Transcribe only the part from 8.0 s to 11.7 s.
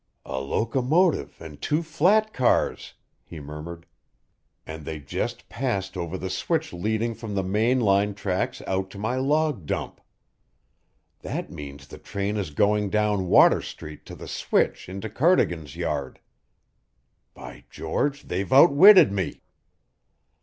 tracks out to my log dump. That